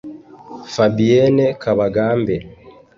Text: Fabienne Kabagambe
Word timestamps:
Fabienne 0.73 1.45
Kabagambe 1.61 2.35